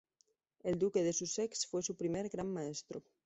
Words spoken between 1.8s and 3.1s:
su primer Gran Maestro.